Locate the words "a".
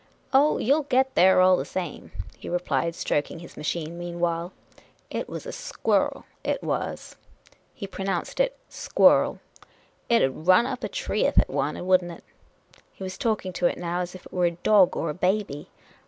5.45-5.51, 10.83-10.89, 14.47-14.65, 15.11-15.13